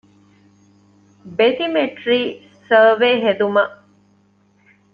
[1.37, 2.19] ބެތިމެޓްރީ
[2.67, 3.75] ސަރވޭ ހެދުމަށް